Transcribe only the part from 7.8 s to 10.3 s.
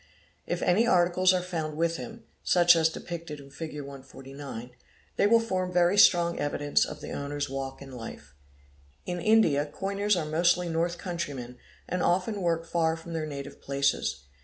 in life. In India coiners are